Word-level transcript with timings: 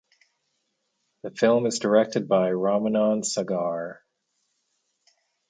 The 1.21 1.29
film 1.29 1.67
is 1.67 1.77
directed 1.77 2.27
by 2.27 2.49
Ramanand 2.49 3.23
Sagar. 3.23 4.01